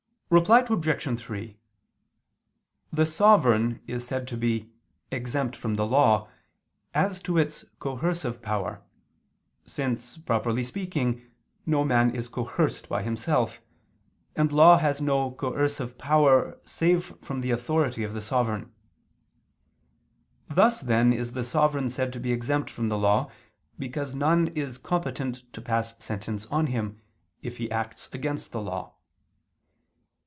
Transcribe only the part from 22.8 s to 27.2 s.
the law, because none is competent to pass sentence on him,